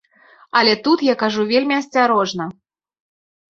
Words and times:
Але 0.61 0.73
тут 0.87 1.03
я 1.09 1.15
кажу 1.25 1.47
вельмі 1.53 1.77
асцярожна. 1.81 2.51